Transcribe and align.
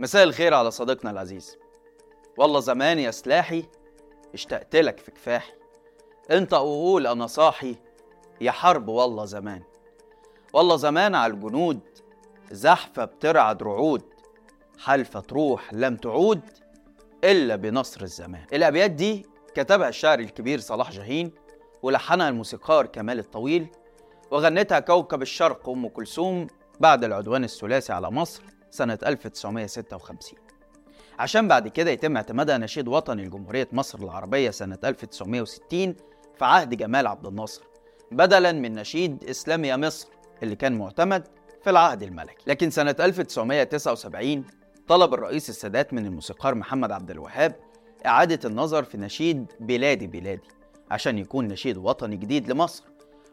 مساء 0.00 0.22
الخير 0.24 0.54
على 0.54 0.70
صديقنا 0.70 1.10
العزيز. 1.10 1.56
والله 2.36 2.60
زمان 2.60 2.98
يا 2.98 3.10
سلاحي 3.10 3.64
اشتقت 4.34 4.76
لك 4.76 4.98
في 4.98 5.10
كفاحي. 5.10 5.52
انت 6.30 6.54
وقول 6.54 7.06
أنا 7.06 7.26
صاحي 7.26 7.76
يا 8.40 8.50
حرب 8.50 8.88
والله 8.88 9.24
زمان. 9.24 9.62
والله 10.52 10.76
زمان 10.76 11.14
على 11.14 11.32
الجنود 11.32 11.80
زحفة 12.50 13.04
بترعد 13.04 13.62
رعود 13.62 14.02
حلفة 14.78 15.20
تروح 15.20 15.74
لم 15.74 15.96
تعود 15.96 16.40
إلا 17.24 17.56
بنصر 17.56 18.02
الزمان. 18.02 18.46
الأبيات 18.52 18.90
دي 18.90 19.26
كتبها 19.54 19.88
الشاعر 19.88 20.18
الكبير 20.18 20.60
صلاح 20.60 20.92
جاهين 20.92 21.32
ولحنها 21.82 22.28
الموسيقار 22.28 22.86
كمال 22.86 23.18
الطويل 23.18 23.68
وغنتها 24.30 24.80
كوكب 24.80 25.22
الشرق 25.22 25.68
أم 25.68 25.88
كلثوم 25.88 26.46
بعد 26.80 27.04
العدوان 27.04 27.44
الثلاثي 27.44 27.92
على 27.92 28.10
مصر. 28.10 28.42
سنة 28.70 28.98
1956 29.06 30.38
عشان 31.18 31.48
بعد 31.48 31.68
كده 31.68 31.90
يتم 31.90 32.16
اعتمادها 32.16 32.58
نشيد 32.58 32.88
وطني 32.88 33.24
لجمهورية 33.24 33.68
مصر 33.72 33.98
العربية 33.98 34.50
سنة 34.50 34.78
1960 34.84 35.60
في 36.38 36.44
عهد 36.44 36.74
جمال 36.74 37.06
عبد 37.06 37.26
الناصر 37.26 37.62
بدلا 38.12 38.52
من 38.52 38.72
نشيد 38.72 39.24
إسلامي 39.24 39.68
يا 39.68 39.76
مصر 39.76 40.08
اللي 40.42 40.56
كان 40.56 40.78
معتمد 40.78 41.28
في 41.64 41.70
العهد 41.70 42.02
الملكي. 42.02 42.44
لكن 42.46 42.70
سنة 42.70 42.96
1979 43.00 44.44
طلب 44.88 45.14
الرئيس 45.14 45.50
السادات 45.50 45.92
من 45.92 46.06
الموسيقار 46.06 46.54
محمد 46.54 46.92
عبد 46.92 47.10
الوهاب 47.10 47.56
إعادة 48.06 48.48
النظر 48.48 48.84
في 48.84 48.98
نشيد 48.98 49.52
بلادي 49.60 50.06
بلادي 50.06 50.48
عشان 50.90 51.18
يكون 51.18 51.48
نشيد 51.48 51.76
وطني 51.76 52.16
جديد 52.16 52.50
لمصر 52.52 52.84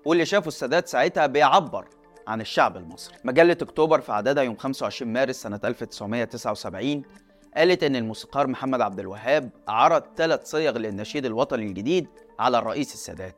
واللي 0.05 0.25
شافه 0.25 0.47
السادات 0.47 0.87
ساعتها 0.87 1.25
بيعبر 1.25 1.87
عن 2.27 2.41
الشعب 2.41 2.77
المصري. 2.77 3.15
مجلة 3.23 3.57
أكتوبر 3.61 4.01
في 4.01 4.11
عددها 4.11 4.43
يوم 4.43 4.55
25 4.55 5.13
مارس 5.13 5.35
سنة 5.41 5.59
1979 5.63 7.03
قالت 7.57 7.83
إن 7.83 7.95
الموسيقار 7.95 8.47
محمد 8.47 8.81
عبد 8.81 8.99
الوهاب 8.99 9.49
عرض 9.67 10.03
ثلاث 10.17 10.45
صيغ 10.47 10.77
للنشيد 10.77 11.25
الوطني 11.25 11.65
الجديد 11.65 12.07
على 12.39 12.57
الرئيس 12.59 12.93
السادات 12.93 13.35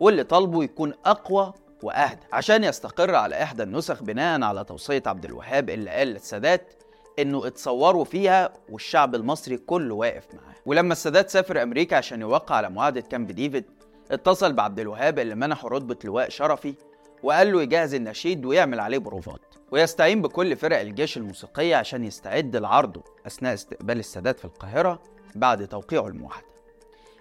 واللي 0.00 0.24
طالبه 0.24 0.64
يكون 0.64 0.94
أقوى 1.06 1.52
وأهدى. 1.82 2.20
عشان 2.32 2.64
يستقر 2.64 3.14
على 3.14 3.42
إحدى 3.42 3.62
النسخ 3.62 4.02
بناء 4.02 4.42
على 4.42 4.64
توصية 4.64 5.02
عبد 5.06 5.24
الوهاب 5.24 5.70
اللي 5.70 5.90
قال 5.90 6.08
للسادات 6.08 6.72
إنه 7.18 7.46
اتصوروا 7.46 8.04
فيها 8.04 8.52
والشعب 8.68 9.14
المصري 9.14 9.56
كله 9.56 9.94
واقف 9.94 10.26
معاه 10.34 10.54
ولما 10.66 10.92
السادات 10.92 11.30
سافر 11.30 11.62
أمريكا 11.62 11.96
عشان 11.96 12.20
يوقع 12.20 12.54
على 12.54 12.70
معاهدة 12.70 13.00
كامب 13.00 13.32
ديفيد 13.32 13.64
اتصل 14.10 14.52
بعبد 14.52 14.80
الوهاب 14.80 15.18
اللي 15.18 15.34
منحه 15.34 15.68
رتبة 15.68 15.96
لواء 16.04 16.28
شرفي 16.28 16.74
وقال 17.22 17.52
له 17.52 17.62
يجهز 17.62 17.94
النشيد 17.94 18.46
ويعمل 18.46 18.80
عليه 18.80 18.98
بروفات. 18.98 19.40
ويستعين 19.72 20.22
بكل 20.22 20.56
فرق 20.56 20.80
الجيش 20.80 21.16
الموسيقية 21.16 21.76
عشان 21.76 22.04
يستعد 22.04 22.56
لعرضه 22.56 23.02
أثناء 23.26 23.54
استقبال 23.54 23.98
السادات 23.98 24.38
في 24.38 24.44
القاهرة 24.44 25.02
بعد 25.34 25.68
توقيعه 25.68 26.06
المعاهدة 26.06 26.46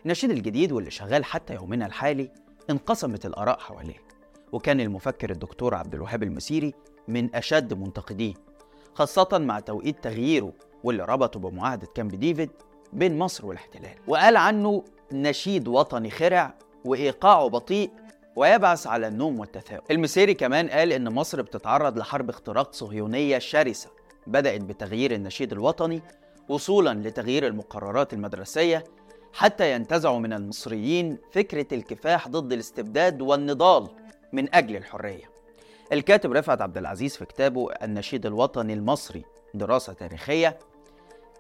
النشيد 0.06 0.32
الجديد 0.32 0.72
واللي 0.72 0.92
شغال 0.92 1.26
حتى 1.26 1.54
يومنا 1.54 1.86
الحالي 1.86 2.32
انقسمت 2.70 3.26
الآراء 3.26 3.60
حواليه 3.60 4.02
وكان 4.52 4.80
المفكر 4.80 5.30
الدكتور 5.30 5.76
عبد 5.76 5.94
الوهاب 5.94 6.24
المسيري 6.24 6.74
من 7.08 7.36
أشد 7.36 7.74
منتقديه 7.74 8.34
خاصة 8.94 9.28
مع 9.38 9.60
توقيت 9.60 10.04
تغييره 10.04 10.54
واللي 10.84 11.04
ربطه 11.06 11.40
بمعاهدة 11.40 11.88
كامب 11.96 12.16
ديفيد 12.16 12.52
بين 12.94 13.18
مصر 13.20 13.46
والاحتلال 13.46 13.96
وقال 14.08 14.38
عنه 14.38 14.84
نشيد 15.12 15.68
وطني 15.68 16.10
خرع 16.10 16.54
وإيقاعه 16.86 17.48
بطيء 17.48 17.92
ويبعث 18.38 18.88
على 18.88 19.08
النوم 19.08 19.40
والتثاؤب 19.40 19.84
المسيري 19.92 20.34
كمان 20.34 20.70
قال 20.70 20.92
إن 20.92 21.14
مصر 21.14 21.42
بتتعرض 21.42 21.98
لحرب 21.98 22.30
اختراق 22.30 22.74
صهيونية 22.74 23.40
شرسة 23.40 23.90
بدأت 24.28 24.62
بتغيير 24.62 25.12
النشيد 25.14 25.52
الوطني 25.52 26.02
وصولا 26.50 26.94
لتغيير 27.08 27.48
المقررات 27.48 28.14
المدرسية 28.14 28.84
حتى 29.34 29.72
ينتزعوا 29.72 30.20
من 30.20 30.34
المصريين 30.34 31.18
فكرة 31.32 31.68
الكفاح 31.72 32.28
ضد 32.28 32.54
الاستبداد 32.54 33.22
والنضال 33.22 33.88
من 34.34 34.56
أجل 34.56 34.76
الحرية. 34.76 35.30
الكاتب 35.94 36.32
رفعت 36.32 36.62
عبد 36.62 36.78
العزيز 36.78 37.18
في 37.18 37.26
كتابه 37.26 37.72
النشيد 37.72 38.26
الوطني 38.26 38.74
المصري 38.74 39.24
دراسة 39.54 39.94
تاريخية 39.94 40.60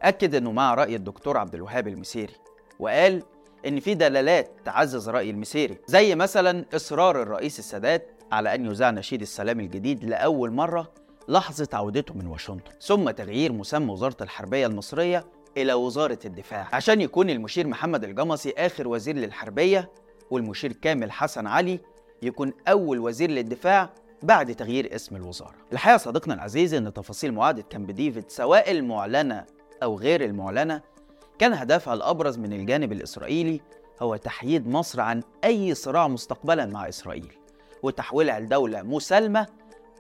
أكد 0.02 0.36
أنه 0.36 0.52
مع 0.52 0.74
رأي 0.74 0.96
الدكتور 0.96 1.38
عبد 1.38 1.56
الوهاب 1.56 1.88
المسيري 1.88 2.34
وقال 2.80 3.24
إن 3.68 3.80
في 3.80 3.94
دلالات 3.94 4.52
تعزز 4.66 5.10
رأي 5.10 5.30
المسيري 5.30 5.78
زي 5.88 6.16
مثلا 6.16 6.66
إصرار 6.76 7.22
الرئيس 7.22 7.60
السادات 7.60 8.12
على 8.32 8.56
أن 8.56 8.66
يذاع 8.66 8.92
نشيد 8.92 9.22
السلام 9.22 9.60
الجديد 9.60 10.04
لأول 10.04 10.52
مرة 10.52 10.92
لحظة 11.30 11.68
عودته 11.74 12.14
من 12.14 12.28
واشنطن 12.28 12.72
ثم 12.82 13.10
تغيير 13.10 13.54
مسمى 13.54 13.92
وزارة 13.94 14.18
الحربية 14.22 14.68
المصرية 14.68 15.26
إلى 15.58 15.74
وزارة 15.74 16.20
الدفاع 16.26 16.68
عشان 16.74 17.02
يكون 17.02 17.30
المشير 17.30 17.68
محمد 17.68 18.04
الجمصي 18.04 18.54
آخر 18.58 18.88
وزير 18.88 19.16
للحربية 19.16 19.92
والمشير 20.32 20.74
كامل 20.74 21.12
حسن 21.12 21.48
علي 21.48 21.80
يكون 22.22 22.54
أول 22.68 23.00
وزير 23.00 23.32
للدفاع 23.32 23.90
بعد 24.24 24.56
تغيير 24.56 24.96
اسم 24.96 25.16
الوزارة. 25.16 25.54
الحقيقة 25.74 25.98
صديقنا 25.98 26.34
العزيز 26.34 26.74
أن 26.74 26.94
تفاصيل 26.94 27.34
معاهدة 27.34 27.62
كامب 27.70 27.92
ديفيد 27.92 28.24
سواء 28.28 28.72
المعلنة 28.72 29.46
أو 29.84 29.98
غير 29.98 30.26
المعلنة 30.26 30.82
كان 31.40 31.54
هدفها 31.54 31.94
الأبرز 31.94 32.38
من 32.38 32.54
الجانب 32.54 32.92
الإسرائيلي 32.92 33.62
هو 34.02 34.16
تحييد 34.16 34.68
مصر 34.68 35.02
عن 35.02 35.24
أي 35.44 35.74
صراع 35.74 36.08
مستقبلا 36.08 36.66
مع 36.66 36.90
إسرائيل 36.90 37.34
وتحويلها 37.84 38.40
لدولة 38.40 38.82
مسالمة 38.82 39.48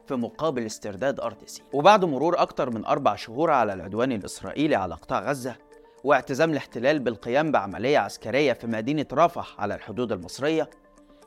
في 0.08 0.16
مقابل 0.16 0.66
استرداد 0.66 1.20
أرض 1.20 1.38
وبعد 1.74 2.06
مرور 2.06 2.42
أكثر 2.42 2.70
من 2.70 2.86
أربع 2.86 3.16
شهور 3.16 3.52
على 3.52 3.74
العدوان 3.74 4.12
الإسرائيلي 4.12 4.76
على 4.76 4.96
قطاع 4.96 5.30
غزة 5.30 5.56
واعتزام 6.04 6.52
الاحتلال 6.52 7.00
بالقيام 7.00 7.52
بعملية 7.52 7.98
عسكرية 7.98 8.54
في 8.54 8.68
مدينة 8.68 9.06
رفح 9.14 9.62
على 9.62 9.76
الحدود 9.76 10.12
المصرية 10.12 10.70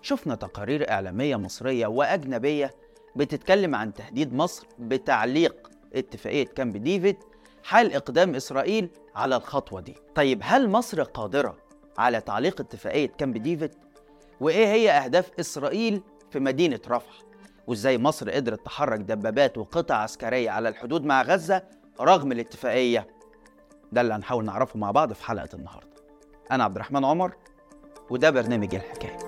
شفنا 0.03 0.35
تقارير 0.35 0.91
إعلامية 0.91 1.37
مصرية 1.37 1.87
وأجنبية 1.87 2.75
بتتكلم 3.17 3.75
عن 3.75 3.95
تهديد 3.95 4.35
مصر 4.35 4.67
بتعليق 4.79 5.71
اتفاقية 5.95 6.45
كامب 6.47 6.77
ديفيد 6.77 7.17
حال 7.65 7.95
إقدام 7.95 8.35
إسرائيل 8.35 8.91
على 9.17 9.37
الخطوة 9.37 9.81
دي 9.81 9.97
طيب 10.15 10.41
هل 10.45 10.71
مصر 10.71 11.03
قادرة 11.03 11.57
على 11.99 12.21
تعليق 12.21 12.61
اتفاقية 12.61 13.07
كامب 13.19 13.39
ديفيد؟ 13.39 13.75
وإيه 14.41 14.67
هي 14.67 14.91
أهداف 14.91 15.31
إسرائيل 15.41 16.03
في 16.31 16.41
مدينة 16.41 16.81
رفح؟ 16.89 17.13
وإزاي 17.67 17.99
مصر 17.99 18.31
قدرت 18.31 18.65
تحرك 18.67 19.01
دبابات 19.01 19.59
وقطع 19.59 19.95
عسكرية 19.95 20.51
على 20.51 20.69
الحدود 20.69 21.05
مع 21.05 21.23
غزة 21.23 21.63
رغم 22.01 22.33
الاتفاقية؟ 22.33 23.07
ده 23.93 24.01
اللي 24.01 24.15
هنحاول 24.15 24.45
نعرفه 24.45 24.79
مع 24.79 24.91
بعض 24.91 25.13
في 25.13 25.25
حلقة 25.25 25.49
النهاردة 25.55 25.91
أنا 26.51 26.65
عبد 26.65 26.75
الرحمن 26.77 27.05
عمر 27.05 27.35
وده 28.11 28.31
برنامج 28.31 28.75
الحكاية 28.75 29.19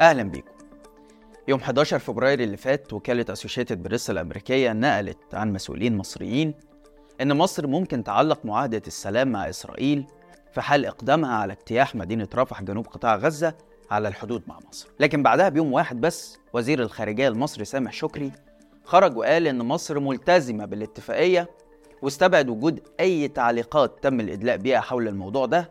أهلا 0.00 0.22
بيكم 0.22 0.57
يوم 1.48 1.60
11 1.60 1.98
فبراير 1.98 2.40
اللي 2.40 2.56
فات 2.56 2.92
وكالة 2.92 3.24
أسوشيتد 3.32 3.82
بريس 3.82 4.10
الأمريكية 4.10 4.72
نقلت 4.72 5.34
عن 5.34 5.52
مسؤولين 5.52 5.96
مصريين 5.96 6.54
إن 7.20 7.36
مصر 7.36 7.66
ممكن 7.66 8.04
تعلق 8.04 8.44
معاهدة 8.44 8.82
السلام 8.86 9.32
مع 9.32 9.48
إسرائيل 9.48 10.06
في 10.52 10.60
حال 10.60 10.86
إقدامها 10.86 11.34
على 11.36 11.52
اجتياح 11.52 11.94
مدينة 11.94 12.28
رفح 12.34 12.62
جنوب 12.62 12.86
قطاع 12.86 13.16
غزة 13.16 13.54
على 13.90 14.08
الحدود 14.08 14.42
مع 14.46 14.58
مصر. 14.68 14.88
لكن 15.00 15.22
بعدها 15.22 15.48
بيوم 15.48 15.72
واحد 15.72 16.00
بس 16.00 16.38
وزير 16.52 16.82
الخارجية 16.82 17.28
المصري 17.28 17.64
سامح 17.64 17.92
شكري 17.92 18.32
خرج 18.84 19.16
وقال 19.16 19.46
إن 19.46 19.58
مصر 19.58 20.00
ملتزمة 20.00 20.64
بالاتفاقية 20.64 21.48
واستبعد 22.02 22.48
وجود 22.48 22.80
أي 23.00 23.28
تعليقات 23.28 24.02
تم 24.02 24.20
الإدلاء 24.20 24.56
بها 24.56 24.80
حول 24.80 25.08
الموضوع 25.08 25.46
ده 25.46 25.70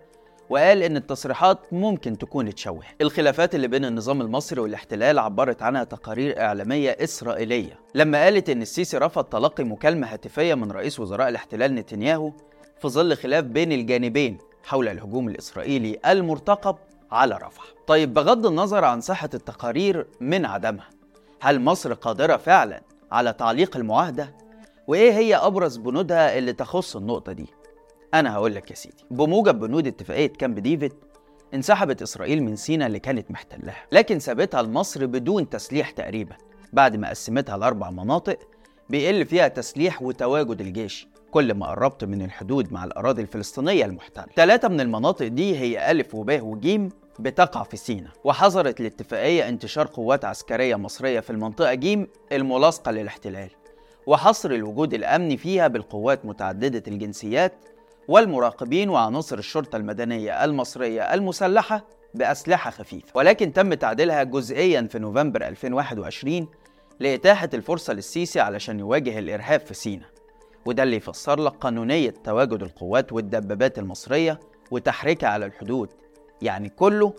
وقال 0.49 0.83
إن 0.83 0.97
التصريحات 0.97 1.59
ممكن 1.73 2.17
تكون 2.17 2.47
اتشوه 2.47 2.83
الخلافات 3.01 3.55
اللي 3.55 3.67
بين 3.67 3.85
النظام 3.85 4.21
المصري 4.21 4.61
والاحتلال 4.61 5.19
عبرت 5.19 5.61
عنها 5.61 5.83
تقارير 5.83 6.41
إعلامية 6.41 6.97
إسرائيلية 6.99 7.79
لما 7.95 8.23
قالت 8.23 8.49
إن 8.49 8.61
السيسي 8.61 8.97
رفض 8.97 9.23
تلقي 9.23 9.63
مكالمة 9.63 10.13
هاتفية 10.13 10.53
من 10.53 10.71
رئيس 10.71 10.99
وزراء 10.99 11.29
الاحتلال 11.29 11.75
نتنياهو 11.75 12.31
في 12.81 12.87
ظل 12.87 13.15
خلاف 13.17 13.43
بين 13.43 13.71
الجانبين 13.71 14.37
حول 14.63 14.87
الهجوم 14.87 15.29
الإسرائيلي 15.29 15.99
المرتقب 16.05 16.75
على 17.11 17.35
رفح 17.35 17.63
طيب 17.87 18.13
بغض 18.13 18.45
النظر 18.45 18.85
عن 18.85 19.01
صحة 19.01 19.29
التقارير 19.33 20.07
من 20.21 20.45
عدمها 20.45 20.89
هل 21.41 21.61
مصر 21.61 21.93
قادرة 21.93 22.37
فعلا 22.37 22.81
على 23.11 23.33
تعليق 23.33 23.77
المعاهدة؟ 23.77 24.33
وإيه 24.87 25.11
هي 25.11 25.35
أبرز 25.35 25.77
بنودها 25.77 26.37
اللي 26.37 26.53
تخص 26.53 26.95
النقطة 26.95 27.31
دي؟ 27.31 27.47
أنا 28.13 28.33
هقول 28.35 28.55
لك 28.55 28.69
يا 28.71 28.75
سيدي 28.75 29.03
بموجب 29.11 29.59
بنود 29.59 29.87
اتفاقية 29.87 30.27
كامب 30.27 30.59
ديفيد 30.59 30.93
انسحبت 31.53 32.01
إسرائيل 32.01 32.43
من 32.43 32.55
سيناء 32.55 32.87
اللي 32.87 32.99
كانت 32.99 33.31
محتلها. 33.31 33.85
لكن 33.91 34.19
سابتها 34.19 34.61
لمصر 34.61 35.05
بدون 35.05 35.49
تسليح 35.49 35.89
تقريبا. 35.91 36.35
بعد 36.73 36.95
ما 36.95 37.09
قسمتها 37.09 37.57
لأربع 37.57 37.89
مناطق 37.89 38.39
بيقل 38.89 39.25
فيها 39.25 39.47
تسليح 39.47 40.01
وتواجد 40.01 40.61
الجيش 40.61 41.07
كل 41.31 41.53
ما 41.53 41.67
قربت 41.67 42.03
من 42.03 42.21
الحدود 42.21 42.73
مع 42.73 42.83
الأراضي 42.83 43.21
الفلسطينية 43.21 43.85
المحتلة. 43.85 44.25
ثلاثة 44.35 44.67
من 44.67 44.81
المناطق 44.81 45.27
دي 45.27 45.57
هي 45.59 45.91
ألف 45.91 46.15
وباء 46.15 46.45
وجيم 46.45 46.89
بتقع 47.19 47.63
في 47.63 47.77
سيناء 47.77 48.11
وحظرت 48.23 48.79
الاتفاقية 48.79 49.49
انتشار 49.49 49.87
قوات 49.87 50.25
عسكرية 50.25 50.75
مصرية 50.75 51.19
في 51.19 51.29
المنطقة 51.29 51.73
جيم 51.73 52.07
الملاصقة 52.31 52.91
للاحتلال. 52.91 53.49
وحصر 54.07 54.51
الوجود 54.51 54.93
الأمني 54.93 55.37
فيها 55.37 55.67
بالقوات 55.67 56.25
متعددة 56.25 56.83
الجنسيات 56.87 57.53
والمراقبين 58.07 58.89
وعناصر 58.89 59.37
الشرطة 59.37 59.75
المدنية 59.75 60.43
المصرية 60.43 61.13
المسلحة 61.13 61.85
بأسلحة 62.13 62.71
خفيفة. 62.71 63.07
ولكن 63.13 63.53
تم 63.53 63.73
تعديلها 63.73 64.23
جزئيا 64.23 64.87
في 64.91 64.99
نوفمبر 64.99 65.47
2021 65.47 66.47
لإتاحة 66.99 67.49
الفرصة 67.53 67.93
للسيسي 67.93 68.39
علشان 68.39 68.79
يواجه 68.79 69.19
الإرهاب 69.19 69.59
في 69.59 69.73
سيناء. 69.73 70.09
وده 70.65 70.83
اللي 70.83 70.95
يفسر 70.95 71.39
لك 71.39 71.51
قانونية 71.51 72.09
تواجد 72.23 72.63
القوات 72.63 73.13
والدبابات 73.13 73.79
المصرية 73.79 74.39
وتحريكها 74.71 75.29
على 75.29 75.45
الحدود 75.45 75.89
يعني 76.41 76.69
كله 76.69 77.13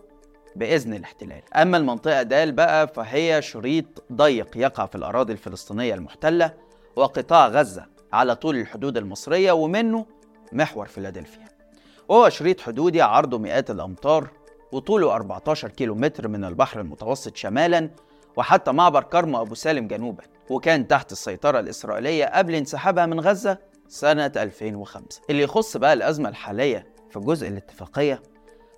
بإذن 0.57 0.95
الاحتلال. 0.95 1.43
أما 1.57 1.77
المنطقة 1.77 2.23
دال 2.23 2.53
بقى 2.53 2.89
فهي 2.89 3.43
شريط 3.43 4.05
ضيق 4.13 4.57
يقع 4.57 4.87
في 4.87 4.95
الأراضي 4.95 5.33
الفلسطينية 5.33 5.95
المحتلة 5.95 6.55
وقطاع 6.97 7.49
غزة 7.49 7.87
على 8.13 8.35
طول 8.37 8.57
الحدود 8.57 8.97
المصرية 8.97 9.53
ومنه 9.53 10.07
محور 10.53 10.87
فيلادلفيا. 10.87 11.49
وهو 12.09 12.29
شريط 12.29 12.61
حدودي 12.61 13.03
عرضه 13.03 13.39
مئات 13.39 13.71
الأمتار 13.71 14.29
وطوله 14.73 15.15
14 15.15 15.69
كيلو 15.69 15.95
متر 15.95 16.29
من 16.29 16.45
البحر 16.45 16.81
المتوسط 16.81 17.37
شمالا 17.37 17.91
وحتى 18.37 18.73
معبر 18.73 19.03
كرم 19.03 19.37
أبو 19.37 19.55
سالم 19.55 19.87
جنوبا 19.87 20.23
وكان 20.51 20.89
تحت 20.89 21.13
السيطرة 21.13 21.61
الإسرائيلية 21.61 22.25
قبل 22.25 22.55
انسحابها 22.55 23.07
من 23.07 23.21
غزة 23.21 23.59
سنة 23.89 24.33
2005 24.37 25.21
اللي 25.31 25.43
يخص 25.43 25.77
بقى 25.77 25.93
الأزمة 25.93 26.29
الحالية 26.29 26.87
في 27.11 27.21
جزء 27.21 27.49
الاتفاقية 27.49 28.23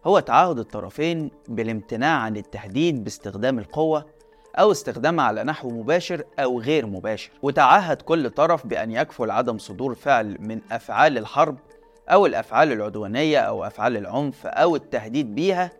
هو 0.05 0.19
تعهد 0.20 0.58
الطرفين 0.58 1.31
بالامتناع 1.49 2.19
عن 2.19 2.37
التهديد 2.37 3.05
باستخدام 3.05 3.58
القوة 3.58 4.06
أو 4.58 4.73
استخدامها 4.73 5.25
على 5.25 5.44
نحو 5.44 5.70
مباشر 5.70 6.25
أو 6.38 6.61
غير 6.61 6.87
مباشر. 6.87 7.31
وتعهد 7.43 8.02
كل 8.02 8.31
طرف 8.31 8.67
بأن 8.67 8.91
يكفل 8.91 9.31
عدم 9.31 9.58
صدور 9.58 9.94
فعل 9.94 10.37
من 10.41 10.61
أفعال 10.73 11.19
الحرب 11.19 11.58
أو 12.08 12.26
الأفعال 12.26 12.73
العدوانية 12.73 13.38
أو 13.38 13.64
أفعال 13.64 13.97
العنف 13.97 14.47
أو 14.47 14.76
التهديد 14.76 15.35
بيها 15.35 15.70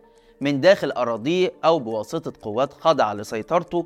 من 0.41 0.61
داخل 0.61 0.91
أراضيه 0.91 1.51
أو 1.65 1.79
بواسطة 1.79 2.33
قوات 2.41 2.73
خاضعة 2.73 3.13
لسيطرته 3.13 3.85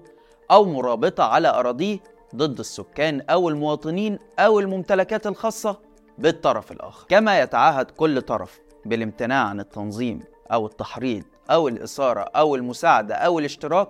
أو 0.51 0.65
مرابطة 0.65 1.23
على 1.23 1.47
أراضيه 1.47 1.99
ضد 2.35 2.59
السكان 2.59 3.21
أو 3.21 3.49
المواطنين 3.49 4.19
أو 4.39 4.59
الممتلكات 4.59 5.27
الخاصة 5.27 5.79
بالطرف 6.17 6.71
الآخر. 6.71 7.05
كما 7.09 7.39
يتعهد 7.39 7.91
كل 7.91 8.21
طرف 8.21 8.59
بالامتناع 8.85 9.43
عن 9.43 9.59
التنظيم 9.59 10.19
أو 10.51 10.65
التحريض 10.65 11.23
أو 11.51 11.67
الإثارة 11.67 12.21
أو 12.21 12.55
المساعدة 12.55 13.15
أو 13.15 13.39
الاشتراك 13.39 13.89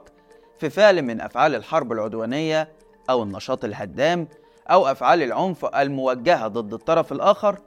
في 0.57 0.69
فعل 0.69 1.01
من 1.01 1.21
أفعال 1.21 1.55
الحرب 1.55 1.91
العدوانية 1.91 2.69
أو 3.09 3.23
النشاط 3.23 3.65
الهدام 3.65 4.27
أو 4.71 4.87
أفعال 4.87 5.21
العنف 5.23 5.65
الموجهة 5.65 6.47
ضد 6.47 6.73
الطرف 6.73 7.11
الآخر 7.11 7.57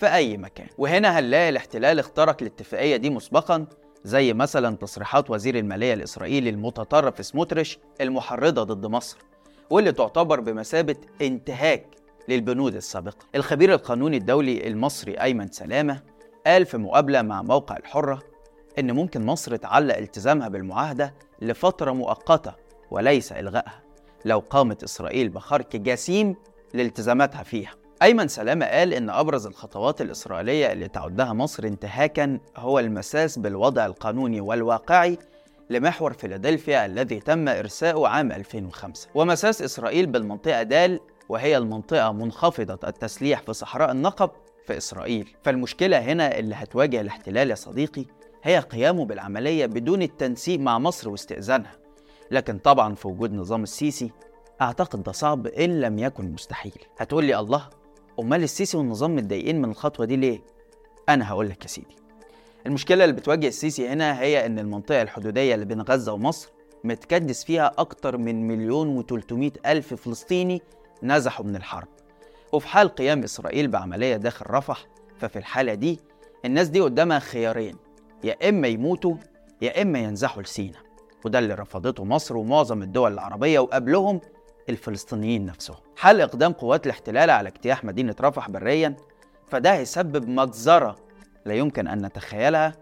في 0.00 0.14
أي 0.14 0.36
مكان. 0.36 0.66
وهنا 0.78 1.18
هنلاقي 1.18 1.48
الاحتلال 1.48 1.98
اخترق 1.98 2.36
الاتفاقية 2.40 2.96
دي 2.96 3.10
مسبقا 3.10 3.66
زي 4.04 4.32
مثلا 4.32 4.76
تصريحات 4.76 5.30
وزير 5.30 5.58
المالية 5.58 5.94
الإسرائيلي 5.94 6.50
المتطرف 6.50 7.26
سموتريش 7.26 7.78
المحرضة 8.00 8.62
ضد 8.62 8.86
مصر 8.86 9.18
واللي 9.70 9.92
تعتبر 9.92 10.40
بمثابة 10.40 10.96
انتهاك 11.22 11.86
للبنود 12.28 12.74
السابقة. 12.74 13.26
الخبير 13.34 13.72
القانوني 13.74 14.16
الدولي 14.16 14.66
المصري 14.68 15.20
أيمن 15.20 15.48
سلامة 15.52 16.02
قال 16.46 16.66
في 16.66 16.76
مقابلة 16.78 17.22
مع 17.22 17.42
موقع 17.42 17.76
الحرة 17.76 18.22
إن 18.78 18.92
ممكن 18.92 19.26
مصر 19.26 19.56
تعلق 19.56 19.96
التزامها 19.96 20.48
بالمعاهدة 20.48 21.14
لفترة 21.44 21.92
مؤقتة 21.92 22.52
وليس 22.90 23.32
إلغائها. 23.32 23.82
لو 24.24 24.38
قامت 24.50 24.82
إسرائيل 24.82 25.28
بخرق 25.28 25.76
جسيم 25.76 26.36
لالتزاماتها 26.74 27.42
فيها. 27.42 27.70
أيمن 28.02 28.28
سلامة 28.28 28.66
قال 28.66 28.94
إن 28.94 29.10
أبرز 29.10 29.46
الخطوات 29.46 30.00
الإسرائيلية 30.00 30.72
اللي 30.72 30.88
تعدها 30.88 31.32
مصر 31.32 31.64
انتهاكا 31.64 32.38
هو 32.56 32.78
المساس 32.78 33.38
بالوضع 33.38 33.86
القانوني 33.86 34.40
والواقعي 34.40 35.18
لمحور 35.70 36.12
فيلادلفيا 36.12 36.86
الذي 36.86 37.20
تم 37.20 37.48
إرساؤه 37.48 38.08
عام 38.08 38.32
2005 38.32 39.08
ومساس 39.14 39.62
إسرائيل 39.62 40.06
بالمنطقة 40.06 40.62
دال 40.62 41.00
وهي 41.28 41.56
المنطقة 41.56 42.12
منخفضة 42.12 42.88
التسليح 42.88 43.42
في 43.42 43.52
صحراء 43.52 43.90
النقب 43.92 44.30
في 44.66 44.76
إسرائيل. 44.76 45.34
فالمشكلة 45.42 45.98
هنا 45.98 46.38
اللي 46.38 46.54
هتواجه 46.54 47.00
الاحتلال 47.00 47.50
يا 47.50 47.54
صديقي 47.54 48.04
هي 48.44 48.58
قيامه 48.58 49.04
بالعملية 49.04 49.66
بدون 49.66 50.02
التنسيق 50.02 50.60
مع 50.60 50.78
مصر 50.78 51.08
واستئذانها. 51.08 51.72
لكن 52.30 52.58
طبعا 52.58 52.94
في 52.94 53.08
وجود 53.08 53.32
نظام 53.32 53.62
السيسي 53.62 54.10
أعتقد 54.62 55.02
ده 55.02 55.12
صعب 55.12 55.46
إن 55.46 55.80
لم 55.80 55.98
يكن 55.98 56.32
مستحيل. 56.32 56.78
هتقول 56.98 57.24
لي 57.24 57.38
الله 57.38 57.68
أمال 58.20 58.42
السيسي 58.42 58.76
والنظام 58.76 59.16
متضايقين 59.16 59.62
من 59.62 59.70
الخطوة 59.70 60.06
دي 60.06 60.16
ليه؟ 60.16 60.42
أنا 61.08 61.28
هقول 61.30 61.48
لك 61.48 61.62
يا 61.62 61.68
سيدي. 61.68 61.96
المشكلة 62.66 63.04
اللي 63.04 63.16
بتواجه 63.16 63.48
السيسي 63.48 63.88
هنا 63.88 64.20
هي 64.20 64.46
إن 64.46 64.58
المنطقة 64.58 65.02
الحدودية 65.02 65.54
اللي 65.54 65.64
بين 65.66 65.80
غزة 65.80 66.12
ومصر 66.12 66.48
متكدس 66.84 67.44
فيها 67.44 67.72
أكتر 67.78 68.16
من 68.16 68.48
مليون 68.48 68.88
وتلتمائة 68.88 69.52
ألف 69.66 69.94
فلسطيني 69.94 70.62
نزحوا 71.02 71.46
من 71.46 71.56
الحرب. 71.56 71.88
وفي 72.52 72.68
حال 72.68 72.88
قيام 72.88 73.22
إسرائيل 73.22 73.68
بعملية 73.68 74.16
داخل 74.16 74.46
رفح 74.50 74.86
ففي 75.18 75.38
الحالة 75.38 75.74
دي 75.74 76.00
الناس 76.44 76.68
دي 76.68 76.80
قدامها 76.80 77.18
خيارين. 77.18 77.83
يا 78.24 78.48
إما 78.48 78.68
يموتوا 78.68 79.16
يا 79.62 79.82
إما 79.82 79.98
ينزحوا 79.98 80.42
لسينا. 80.42 80.78
وده 81.24 81.38
اللي 81.38 81.54
رفضته 81.54 82.04
مصر 82.04 82.36
ومعظم 82.36 82.82
الدول 82.82 83.12
العربية 83.12 83.58
وقبلهم 83.58 84.20
الفلسطينيين 84.68 85.46
نفسهم. 85.46 85.76
حال 85.96 86.20
إقدام 86.20 86.52
قوات 86.52 86.86
الاحتلال 86.86 87.30
على 87.30 87.48
اجتياح 87.48 87.84
مدينة 87.84 88.14
رفح 88.20 88.50
بريا؟ 88.50 88.96
فده 89.48 89.74
هيسبب 89.74 90.28
مجزرة 90.28 90.96
لا 91.46 91.54
يمكن 91.54 91.88
أن 91.88 92.06
نتخيلها 92.06 92.72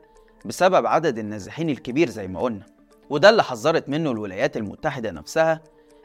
بسبب 0.44 0.86
عدد 0.86 1.18
النازحين 1.18 1.70
الكبير 1.70 2.08
زي 2.08 2.28
ما 2.28 2.40
قلنا. 2.40 2.66
وده 3.10 3.30
اللي 3.30 3.42
حذرت 3.42 3.88
منه 3.88 4.10
الولايات 4.10 4.56
المتحدة 4.56 5.10
نفسها 5.10 5.60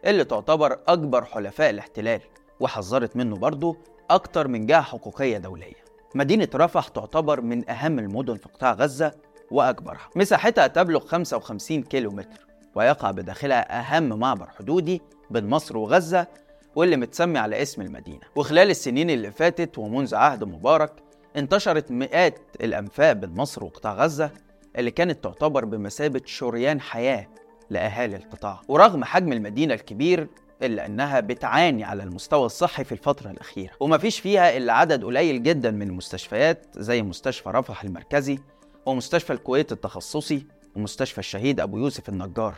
اللي 0.06 0.24
تعتبر 0.24 0.80
أكبر 0.88 1.26
حلفاء 1.26 1.70
الاحتلال 1.70 2.22
وحذرت 2.60 3.16
منه 3.16 3.36
برضه 3.36 3.78
أكتر 4.10 4.48
من 4.48 4.66
جهة 4.66 4.82
حقوقية 4.82 5.38
دولية. 5.38 5.88
مدينة 6.16 6.48
رفح 6.56 6.88
تعتبر 6.88 7.42
من 7.42 7.70
أهم 7.70 8.00
المدن 8.00 8.36
في 8.36 8.50
قطاع 8.50 8.74
غزة 8.74 9.12
وأكبرها. 9.52 10.10
مساحتها 10.16 10.68
تبلغ 10.68 11.06
55 11.06 11.84
كيلو 11.84 12.12
متر 12.12 12.48
ويقع 12.76 13.12
بداخلها 13.12 13.80
أهم 13.80 14.20
معبر 14.20 14.50
حدودي 14.50 15.02
بين 15.30 15.48
مصر 15.50 15.78
وغزة 15.78 16.28
واللي 16.76 16.98
متسمي 16.98 17.40
على 17.40 17.62
اسم 17.62 17.82
المدينة. 17.82 18.22
وخلال 18.36 18.70
السنين 18.70 19.10
اللي 19.10 19.32
فاتت 19.32 19.78
ومنذ 19.78 20.16
عهد 20.16 20.44
مبارك 20.44 20.94
انتشرت 21.36 21.92
مئات 21.92 22.40
الأنفاق 22.62 23.12
بين 23.14 23.30
مصر 23.30 23.64
وقطاع 23.64 23.94
غزة 23.94 24.32
اللي 24.78 24.92
كانت 24.92 25.24
تعتبر 25.24 25.66
بمثابة 25.66 26.22
شريان 26.26 26.82
حياة 26.82 27.28
لأهالي 27.70 28.16
القطاع. 28.16 28.62
ورغم 28.68 29.04
حجم 29.04 29.34
المدينة 29.34 29.74
الكبير 29.74 30.28
إلا 30.64 30.86
أنها 30.86 31.20
بتعاني 31.20 31.84
على 31.84 32.04
المستوى 32.04 32.46
الصحي 32.46 32.84
في 32.84 32.92
الفترة 32.92 33.32
الأخيرة. 33.32 33.74
ومفيش 33.80 34.20
فيها 34.20 34.58
إلا 34.58 34.74
عدد 34.74 35.04
قليل 35.04 35.44
جدا 35.44 35.72
من 35.72 35.88
المستشفيات 35.88 36.66
زي 36.78 37.02
مستشفى 37.02 37.50
رفح 37.50 37.84
المركزي 37.84 38.40
ومستشفى 38.88 39.34
الكويت 39.34 39.72
التخصصي 39.72 40.46
ومستشفى 40.76 41.18
الشهيد 41.18 41.60
أبو 41.60 41.78
يوسف 41.78 42.10
النجار 42.10 42.56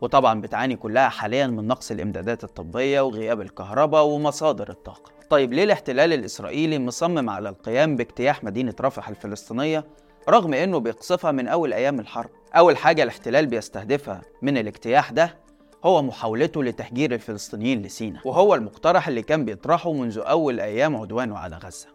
وطبعا 0.00 0.40
بتعاني 0.40 0.76
كلها 0.76 1.08
حاليا 1.08 1.46
من 1.46 1.66
نقص 1.68 1.90
الإمدادات 1.90 2.44
الطبية 2.44 3.00
وغياب 3.00 3.40
الكهرباء 3.40 4.04
ومصادر 4.04 4.70
الطاقة. 4.70 5.12
طيب 5.30 5.52
ليه 5.52 5.64
الاحتلال 5.64 6.12
الإسرائيلي 6.12 6.78
مصمم 6.78 7.30
على 7.30 7.48
القيام 7.48 7.96
باجتياح 7.96 8.44
مدينة 8.44 8.74
رفح 8.80 9.08
الفلسطينية 9.08 9.84
رغم 10.28 10.54
إنه 10.54 10.78
بيقصفها 10.78 11.32
من 11.32 11.48
أول 11.48 11.72
أيام 11.72 12.00
الحرب؟ 12.00 12.30
أول 12.56 12.76
حاجة 12.76 13.02
الاحتلال 13.02 13.46
بيستهدفها 13.46 14.22
من 14.42 14.58
الاجتياح 14.58 15.10
ده 15.12 15.38
هو 15.84 16.02
محاولته 16.02 16.64
لتهجير 16.64 17.14
الفلسطينيين 17.14 17.82
لسينا 17.82 18.20
وهو 18.24 18.54
المقترح 18.54 19.08
اللي 19.08 19.22
كان 19.22 19.44
بيطرحه 19.44 19.92
منذ 19.92 20.18
أول 20.18 20.60
أيام 20.60 20.96
عدوانه 20.96 21.38
على 21.38 21.56
غزة. 21.56 21.86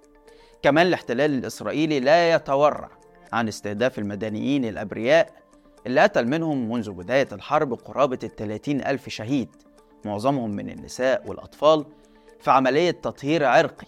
كمان 0.61 0.87
الاحتلال 0.87 1.33
الإسرائيلي 1.37 1.99
لا 1.99 2.33
يتورع 2.35 2.89
عن 3.33 3.47
استهداف 3.47 3.99
المدنيين 3.99 4.65
الأبرياء 4.65 5.29
اللي 5.87 6.01
قتل 6.01 6.27
منهم 6.27 6.71
منذ 6.71 6.91
بداية 6.91 7.27
الحرب 7.31 7.73
قرابة 7.73 8.19
الثلاثين 8.23 8.81
ألف 8.81 9.09
شهيد 9.09 9.49
معظمهم 10.05 10.51
من 10.51 10.69
النساء 10.69 11.23
والأطفال 11.27 11.85
في 12.39 12.51
عملية 12.51 12.91
تطهير 12.91 13.45
عرقي 13.45 13.87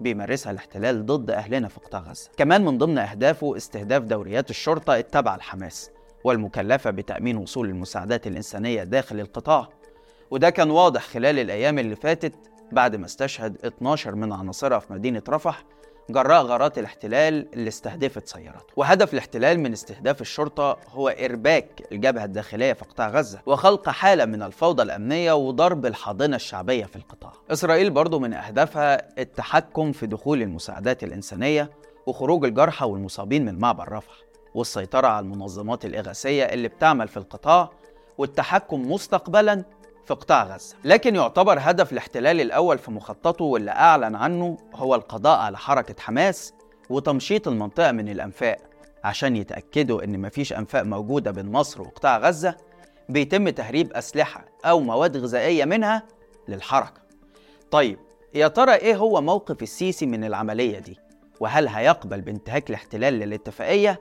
بيمارسها 0.00 0.52
الاحتلال 0.52 1.06
ضد 1.06 1.30
أهلنا 1.30 1.68
في 1.68 1.80
قطاع 1.80 2.00
غزة. 2.00 2.30
كمان 2.36 2.64
من 2.64 2.78
ضمن 2.78 2.98
أهدافه 2.98 3.56
استهداف 3.56 4.02
دوريات 4.02 4.50
الشرطة 4.50 4.96
التابعة 4.96 5.36
لحماس 5.36 5.90
والمكلفة 6.24 6.90
بتأمين 6.90 7.36
وصول 7.36 7.68
المساعدات 7.68 8.26
الإنسانية 8.26 8.84
داخل 8.84 9.20
القطاع. 9.20 9.68
وده 10.30 10.50
كان 10.50 10.70
واضح 10.70 11.02
خلال 11.02 11.38
الأيام 11.38 11.78
اللي 11.78 11.96
فاتت 11.96 12.34
بعد 12.72 12.96
ما 12.96 13.06
استشهد 13.06 13.66
12 13.66 14.14
من 14.14 14.32
عناصرها 14.32 14.78
في 14.78 14.92
مدينة 14.92 15.22
رفح 15.28 15.64
جراء 16.10 16.42
غارات 16.42 16.78
الاحتلال 16.78 17.46
اللي 17.54 17.68
استهدفت 17.68 18.28
سيارته. 18.28 18.72
وهدف 18.76 19.12
الاحتلال 19.12 19.60
من 19.60 19.72
استهداف 19.72 20.20
الشرطة 20.20 20.76
هو 20.90 21.08
إرباك 21.08 21.82
الجبهة 21.92 22.24
الداخلية 22.24 22.72
في 22.72 22.84
قطاع 22.84 23.08
غزة 23.08 23.40
وخلق 23.46 23.88
حالة 23.88 24.24
من 24.24 24.42
الفوضى 24.42 24.82
الأمنية 24.82 25.32
وضرب 25.32 25.86
الحاضنة 25.86 26.36
الشعبية 26.36 26.84
في 26.84 26.96
القطاع. 26.96 27.32
إسرائيل 27.50 27.90
برضو 27.90 28.18
من 28.18 28.34
أهدافها 28.34 29.20
التحكم 29.20 29.92
في 29.92 30.06
دخول 30.06 30.42
المساعدات 30.42 31.04
الإنسانية 31.04 31.70
وخروج 32.06 32.44
الجرحى 32.44 32.86
والمصابين 32.86 33.44
من 33.44 33.58
معبر 33.58 33.92
رفح 33.92 34.12
والسيطرة 34.54 35.06
على 35.06 35.24
المنظمات 35.24 35.84
الإغاثية 35.84 36.44
اللي 36.44 36.68
بتعمل 36.68 37.08
في 37.08 37.16
القطاع 37.16 37.70
والتحكم 38.18 38.92
مستقبلا 38.92 39.64
في 40.06 40.14
قطاع 40.14 40.44
غزة 40.44 40.76
لكن 40.84 41.14
يعتبر 41.16 41.58
هدف 41.60 41.92
الاحتلال 41.92 42.40
الأول 42.40 42.78
في 42.78 42.90
مخططه 42.90 43.44
واللي 43.44 43.70
أعلن 43.70 44.14
عنه 44.14 44.56
هو 44.74 44.94
القضاء 44.94 45.38
على 45.38 45.58
حركة 45.58 45.94
حماس 46.02 46.54
وتمشيط 46.90 47.48
المنطقة 47.48 47.92
من 47.92 48.08
الأنفاق 48.08 48.56
عشان 49.04 49.36
يتأكدوا 49.36 50.04
إن 50.04 50.20
مفيش 50.20 50.52
أنفاق 50.52 50.82
موجودة 50.82 51.30
بين 51.30 51.52
مصر 51.52 51.82
وقطاع 51.82 52.18
غزة 52.18 52.56
بيتم 53.08 53.48
تهريب 53.48 53.92
أسلحة 53.92 54.44
أو 54.64 54.80
مواد 54.80 55.16
غذائية 55.16 55.64
منها 55.64 56.02
للحركة 56.48 57.00
طيب 57.70 57.98
يا 58.34 58.48
ترى 58.48 58.74
إيه 58.74 58.96
هو 58.96 59.20
موقف 59.20 59.62
السيسي 59.62 60.06
من 60.06 60.24
العملية 60.24 60.78
دي؟ 60.78 60.98
وهل 61.40 61.68
هيقبل 61.68 62.20
بانتهاك 62.20 62.70
الاحتلال 62.70 63.14
للاتفاقية 63.14 64.00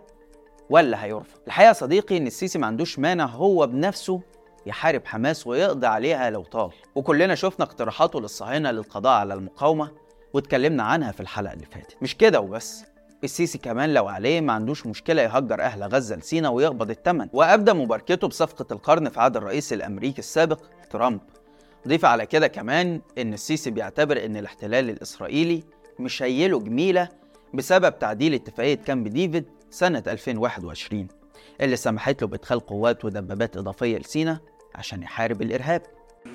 ولا 0.70 1.04
هيرفض؟ 1.06 1.40
الحقيقة 1.48 1.74
صديقي 1.74 2.18
إن 2.18 2.28
السيسي 2.28 2.60
ما 2.60 2.68
عندوش 2.68 3.00
مانع 3.00 3.26
هو 3.26 3.68
بنفسه 3.68 4.22
يحارب 4.66 5.06
حماس 5.06 5.48
ويقضي 5.48 5.88
عليها 5.88 6.30
لو 6.30 6.44
طال. 6.44 6.72
وكلنا 6.96 7.36
شفنا 7.36 7.66
اقتراحاته 7.66 8.22
للصهاينة 8.22 8.72
للقضاء 8.72 9.14
على 9.14 9.34
المقاومة 9.34 9.92
واتكلمنا 10.34 10.84
عنها 10.84 11.12
في 11.12 11.20
الحلقة 11.20 11.54
اللي 11.54 11.66
فاتت. 11.66 11.96
مش 12.02 12.18
كده 12.18 12.40
وبس. 12.40 12.84
السيسي 13.24 13.58
كمان 13.58 13.94
لو 13.94 14.08
عليه 14.08 14.42
ما 14.42 14.54
عندوش 14.54 14.86
مشكلة 14.88 15.22
يهجر 15.22 15.62
أهل 15.62 15.84
غزة 15.84 16.16
لسينا 16.16 16.50
ويقبض 16.50 16.90
الثمن 16.90 17.28
وأبدى 17.34 17.74
مباركته 17.74 18.28
بصفقة 18.28 18.66
القرن 18.74 19.10
في 19.10 19.20
عهد 19.20 19.38
الرئيس 19.38 19.74
الأمريكي 19.74 20.20
السابق 20.20 20.60
ترامب. 20.92 21.20
ضيف 21.88 22.06
على 22.06 22.26
كده 22.26 22.48
كمان 22.48 23.02
إن 23.18 23.34
السيسي 23.34 23.72
بيعتبر 23.72 24.26
إن 24.26 24.38
الاحتلال 24.38 24.90
الإسرائيلي 24.90 25.64
مشيله 26.00 26.60
جميلة 26.60 27.10
بسبب 27.54 28.00
تعديل 28.00 28.34
اتفاقية 28.34 28.76
كامب 28.76 29.08
ديفيد 29.08 29.46
سنة 29.70 30.04
2021 30.08 31.08
اللي 31.62 31.76
سمحت 31.76 32.22
له 32.22 32.28
بإدخال 32.28 32.60
قوات 32.60 33.06
ودبابات 33.06 33.58
إضافية 33.58 33.98
لسينا 33.98 34.40
عشان 34.76 35.04
يحارب 35.04 35.42
الإرهاب. 35.42 35.82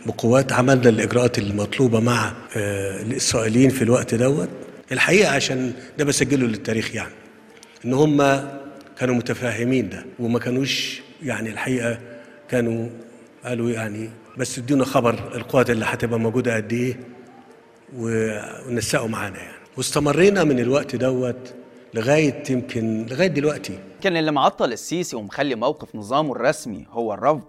بقوات 0.06 0.52
عملنا 0.52 0.88
الإجراءات 0.88 1.38
المطلوبة 1.38 2.00
مع 2.00 2.32
آه، 2.56 3.02
الإسرائيليين 3.02 3.70
في 3.70 3.82
الوقت 3.82 4.14
دوت. 4.14 4.48
الحقيقة 4.92 5.30
عشان 5.34 5.72
ده 5.98 6.04
بسجله 6.04 6.46
للتاريخ 6.46 6.94
يعني 6.94 7.12
إن 7.84 7.94
هم 7.94 8.16
كانوا 8.98 9.14
متفاهمين 9.14 9.88
ده 9.88 10.04
وما 10.18 10.38
كانوش 10.38 11.02
يعني 11.22 11.48
الحقيقة 11.50 11.98
كانوا 12.48 12.88
قالوا 13.44 13.70
يعني 13.70 14.10
بس 14.38 14.58
ادونا 14.58 14.84
خبر 14.84 15.14
القوات 15.34 15.70
اللي 15.70 15.84
هتبقى 15.84 16.18
موجودة 16.20 16.56
قد 16.56 16.72
إيه 16.72 16.96
ونسقوا 17.96 19.08
معانا 19.08 19.38
يعني. 19.38 19.56
واستمرينا 19.76 20.44
من 20.44 20.58
الوقت 20.58 20.96
دوت 20.96 21.54
لغاية 21.94 22.42
يمكن 22.50 23.06
لغاية 23.10 23.26
دلوقتي. 23.28 23.78
كان 24.02 24.16
اللي 24.16 24.32
معطل 24.32 24.72
السيسي 24.72 25.16
ومخلي 25.16 25.54
موقف 25.54 25.94
نظامه 25.96 26.32
الرسمي 26.32 26.86
هو 26.90 27.14
الرفض. 27.14 27.42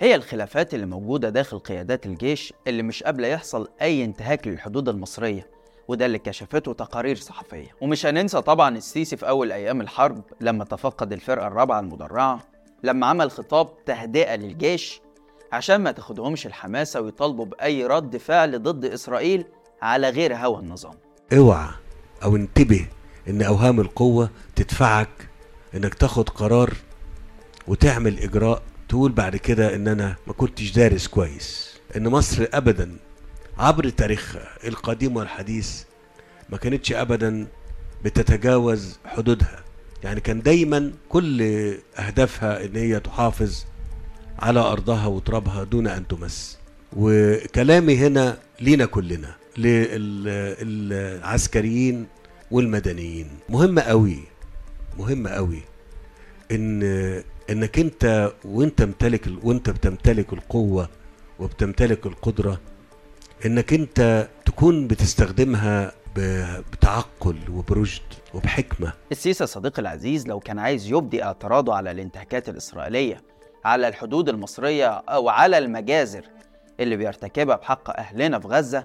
هي 0.00 0.14
الخلافات 0.14 0.74
اللي 0.74 0.86
موجودة 0.86 1.28
داخل 1.28 1.58
قيادات 1.58 2.06
الجيش 2.06 2.52
اللي 2.66 2.82
مش 2.82 3.02
قابلة 3.02 3.28
يحصل 3.28 3.68
أي 3.82 4.04
انتهاك 4.04 4.46
للحدود 4.48 4.88
المصرية 4.88 5.46
وده 5.88 6.06
اللي 6.06 6.18
كشفته 6.18 6.72
تقارير 6.72 7.16
صحفية. 7.16 7.68
ومش 7.80 8.06
هننسى 8.06 8.40
طبعا 8.42 8.76
السيسي 8.76 9.16
في 9.16 9.28
أول 9.28 9.52
أيام 9.52 9.80
الحرب 9.80 10.22
لما 10.40 10.64
تفقد 10.64 11.12
الفرقة 11.12 11.46
الرابعة 11.46 11.80
المدرعة 11.80 12.40
لما 12.82 13.06
عمل 13.06 13.30
خطاب 13.30 13.84
تهدئة 13.84 14.36
للجيش 14.36 15.00
عشان 15.52 15.76
ما 15.76 15.92
تاخدهمش 15.92 16.46
الحماسة 16.46 17.00
ويطالبوا 17.00 17.44
بأي 17.44 17.86
رد 17.86 18.16
فعل 18.16 18.62
ضد 18.62 18.84
إسرائيل 18.84 19.44
على 19.82 20.10
غير 20.10 20.36
هوى 20.36 20.60
النظام. 20.60 20.94
اوعى 21.32 21.68
أو 22.24 22.36
انتبه 22.36 22.86
إن 23.28 23.42
أوهام 23.42 23.80
القوة 23.80 24.30
تدفعك 24.56 25.28
إنك 25.74 25.94
تاخد 25.94 26.28
قرار 26.28 26.74
وتعمل 27.68 28.18
إجراء 28.18 28.62
تقول 28.88 29.12
بعد 29.12 29.36
كده 29.36 29.74
إن 29.74 29.88
أنا 29.88 30.16
ما 30.26 30.32
كنتش 30.32 30.72
دارس 30.72 31.06
كويس. 31.06 31.76
إن 31.96 32.08
مصر 32.08 32.46
ابدا 32.52 32.96
عبر 33.58 33.88
تاريخها 33.88 34.48
القديم 34.68 35.16
والحديث 35.16 35.82
ما 36.50 36.56
كانتش 36.56 36.92
ابدا 36.92 37.46
بتتجاوز 38.04 38.98
حدودها. 39.04 39.64
يعني 40.04 40.20
كان 40.20 40.42
دايما 40.42 40.92
كل 41.08 41.42
أهدافها 41.98 42.64
إن 42.64 42.76
هي 42.76 43.00
تحافظ 43.00 43.64
على 44.38 44.60
أرضها 44.60 45.06
وترابها 45.06 45.64
دون 45.64 45.86
أن 45.86 46.06
تمس. 46.06 46.58
وكلامي 46.96 47.96
هنا 47.96 48.38
لينا 48.60 48.86
كلنا 48.86 49.34
للعسكريين 50.62 52.06
والمدنيين. 52.50 53.28
مهم 53.48 53.78
قوي 53.78 54.18
مهم 54.98 55.28
قوي 55.28 55.60
إن 56.52 56.82
إنك 57.50 57.78
أنت 57.78 58.32
وأنت 58.44 58.82
ممتلك 58.82 59.28
وأنت 59.42 59.70
بتمتلك 59.70 60.32
القوة 60.32 60.88
وبتمتلك 61.38 62.06
القدرة 62.06 62.60
إنك 63.46 63.72
أنت 63.72 64.28
تكون 64.44 64.86
بتستخدمها 64.86 65.92
بتعقل 66.72 67.36
وبرشد 67.52 68.02
وبحكمة. 68.34 68.92
السيسي 69.12 69.46
صديقي 69.46 69.82
العزيز 69.82 70.26
لو 70.26 70.40
كان 70.40 70.58
عايز 70.58 70.92
يبدي 70.92 71.22
اعتراضه 71.24 71.74
على 71.74 71.90
الانتهاكات 71.90 72.48
الإسرائيلية 72.48 73.22
على 73.64 73.88
الحدود 73.88 74.28
المصرية 74.28 74.86
أو 74.88 75.28
على 75.28 75.58
المجازر 75.58 76.24
اللي 76.80 76.96
بيرتكبها 76.96 77.56
بحق 77.56 77.98
أهلنا 77.98 78.38
في 78.38 78.48
غزة 78.48 78.84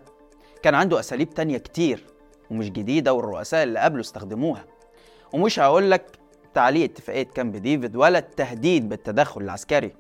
كان 0.64 0.76
عنده 0.76 1.00
أساليب 1.00 1.30
تانية 1.30 1.58
كتير 1.58 2.04
ومش 2.50 2.70
جديدة 2.70 3.14
والرؤساء 3.14 3.64
اللي 3.64 3.80
قبله 3.80 4.02
استخدموها. 4.02 4.66
ومش 5.34 5.60
هقول 5.60 5.92
لك 5.92 6.06
تعليق 6.54 6.84
اتفاقية 6.84 7.24
كامب 7.24 7.56
ديفيد 7.58 7.96
ولا 7.96 8.20
التهديد 8.20 8.90
بالتدخل 8.90 9.42
العسكري 9.42 9.94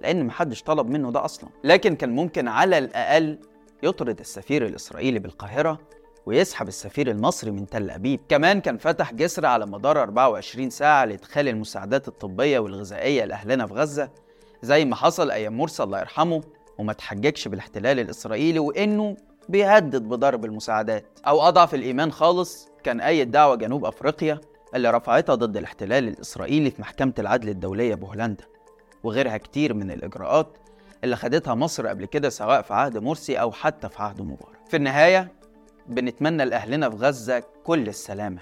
لأن 0.00 0.26
محدش 0.26 0.62
طلب 0.62 0.86
منه 0.90 1.10
ده 1.10 1.24
أصلا. 1.24 1.50
لكن 1.64 1.96
كان 1.96 2.10
ممكن 2.14 2.48
على 2.48 2.78
الأقل 2.78 3.38
يطرد 3.82 4.20
السفير 4.20 4.66
الإسرائيلي 4.66 5.18
بالقاهرة 5.18 5.78
ويسحب 6.26 6.68
السفير 6.68 7.10
المصري 7.10 7.50
من 7.50 7.66
تل 7.66 7.90
أبيب. 7.90 8.20
كمان 8.28 8.60
كان 8.60 8.78
فتح 8.78 9.12
جسر 9.14 9.46
على 9.46 9.66
مدار 9.66 10.02
24 10.02 10.70
ساعة 10.70 11.04
لإدخال 11.04 11.48
المساعدات 11.48 12.08
الطبية 12.08 12.58
والغذائية 12.58 13.24
لأهلنا 13.24 13.66
في 13.66 13.74
غزة. 13.74 14.10
زي 14.62 14.84
ما 14.84 14.96
حصل 14.96 15.30
أيام 15.30 15.58
مرسى 15.58 15.82
الله 15.82 16.00
يرحمه 16.00 16.42
وما 16.78 16.92
تحججش 16.92 17.48
بالاحتلال 17.48 18.00
الإسرائيلي 18.00 18.58
وإنه 18.58 19.16
بيهدد 19.48 20.02
بضرب 20.02 20.44
المساعدات. 20.44 21.04
أو 21.26 21.40
أضعف 21.40 21.74
الإيمان 21.74 22.12
خالص 22.12 22.68
كان 22.84 23.00
أي 23.00 23.24
دعوة 23.24 23.54
جنوب 23.56 23.84
أفريقيا 23.84 24.40
اللي 24.74 24.90
رفعتها 24.90 25.34
ضد 25.34 25.56
الاحتلال 25.56 26.08
الإسرائيلي 26.08 26.70
في 26.70 26.80
محكمة 26.80 27.12
العدل 27.18 27.48
الدولية 27.48 27.94
بهولندا 27.94 28.44
وغيرها 29.02 29.36
كتير 29.36 29.74
من 29.74 29.90
الإجراءات 29.90 30.58
اللي 31.04 31.16
خدتها 31.16 31.54
مصر 31.54 31.86
قبل 31.86 32.04
كده 32.04 32.28
سواء 32.28 32.62
في 32.62 32.74
عهد 32.74 32.98
مرسي 32.98 33.40
أو 33.40 33.52
حتى 33.52 33.88
في 33.88 34.02
عهد 34.02 34.20
مبارك. 34.20 34.58
في 34.68 34.76
النهاية 34.76 35.32
بنتمنى 35.86 36.44
لأهلنا 36.44 36.90
في 36.90 36.96
غزة 36.96 37.42
كل 37.64 37.88
السلامة 37.88 38.40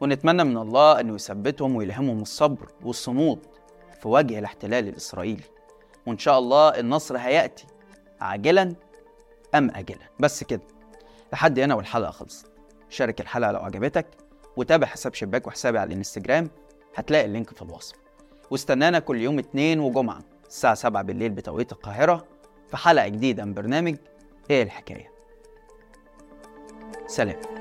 ونتمنى 0.00 0.44
من 0.44 0.56
الله 0.56 1.00
أنه 1.00 1.14
يثبتهم 1.14 1.76
ويلهمهم 1.76 2.22
الصبر 2.22 2.66
والصمود 2.84 3.46
في 4.02 4.08
وجه 4.08 4.38
الاحتلال 4.38 4.88
الإسرائيلي 4.88 5.42
وإن 6.06 6.18
شاء 6.18 6.38
الله 6.38 6.68
النصر 6.68 7.16
هيأتي 7.16 7.66
عاجلا 8.20 8.74
أم 9.54 9.70
آجلا. 9.70 10.08
بس 10.20 10.44
كده 10.44 10.62
لحد 11.32 11.58
هنا 11.58 11.74
والحلقة 11.74 12.10
خلصت. 12.10 12.46
شارك 12.88 13.20
الحلقة 13.20 13.52
لو 13.52 13.60
عجبتك 13.60 14.06
وتابع 14.58 14.86
حساب 14.86 15.14
شباك 15.14 15.46
وحسابي 15.46 15.78
على 15.78 15.88
الانستجرام 15.88 16.50
هتلاقي 16.94 17.24
اللينك 17.24 17.50
في 17.54 17.62
الوصف. 17.62 17.94
واستنانا 18.50 18.98
كل 18.98 19.20
يوم 19.20 19.38
اتنين 19.38 19.80
وجمعة 19.80 20.20
الساعة 20.48 20.74
7 20.74 21.02
بالليل 21.02 21.30
بتوقيت 21.30 21.72
القاهرة 21.72 22.26
في 22.68 22.76
حلقة 22.76 23.08
جديدة 23.08 23.44
من 23.44 23.54
برنامج 23.54 23.96
إيه 24.50 24.62
الحكاية. 24.62 25.10
سلام. 27.06 27.57